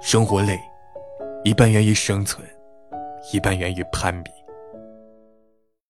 [0.00, 0.58] 生活累
[1.44, 2.46] 一半源于生存
[3.32, 4.39] 一半源于攀比。